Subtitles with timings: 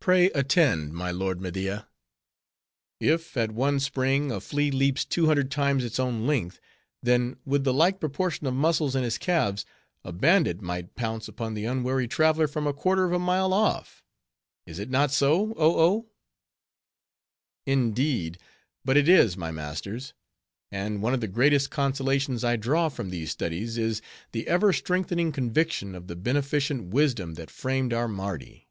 [0.00, 1.86] Pray, attend, my lord Media.
[2.98, 6.58] If, at one spring, a flea leaps two hundred times its own length,
[7.04, 9.64] then, with the like proportion of muscles in his calves,
[10.02, 14.02] a bandit might pounce upon the unwary traveler from a quarter of a mile off.
[14.66, 16.10] Is it not so, Oh Oh?"
[17.64, 18.38] "Indeed,
[18.84, 20.14] but it is, my masters.
[20.72, 24.02] And one of the greatest consolations I draw from these studies, is
[24.32, 28.66] the ever strengthening conviction of the beneficent wisdom that framed our Mardi.